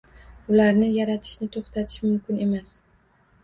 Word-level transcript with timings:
Ularni 0.53 0.89
yaratishni 0.95 1.51
to'xtatish 1.59 2.03
mumkin 2.09 2.43
emas 2.51 2.77